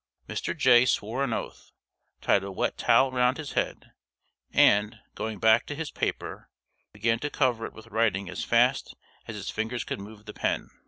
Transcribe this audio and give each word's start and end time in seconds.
Mr. 0.27 0.57
Jay 0.57 0.83
swore 0.83 1.23
an 1.23 1.31
oath, 1.31 1.73
tied 2.21 2.43
a 2.43 2.51
wet 2.51 2.75
towel 2.75 3.11
round 3.11 3.37
his 3.37 3.51
head, 3.51 3.91
and, 4.51 4.99
going 5.13 5.37
back 5.37 5.67
to 5.67 5.75
his 5.75 5.91
paper, 5.91 6.49
began 6.91 7.19
to 7.19 7.29
cover 7.29 7.67
it 7.67 7.73
with 7.73 7.85
writing 7.85 8.27
as 8.27 8.43
fast 8.43 8.95
as 9.27 9.35
his 9.35 9.51
fingers 9.51 9.83
could 9.83 9.99
move 9.99 10.25
the 10.25 10.33
pen. 10.33 10.71